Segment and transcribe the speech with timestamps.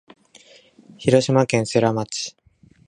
[0.97, 2.35] 広島県世羅町